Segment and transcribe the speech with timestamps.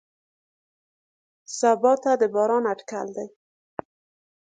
[1.57, 3.27] سبا ته د باران اټکل دی.